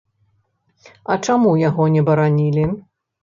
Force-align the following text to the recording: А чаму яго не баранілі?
А 1.15 1.17
чаму 1.27 1.51
яго 1.69 1.83
не 1.97 2.05
баранілі? 2.09 2.65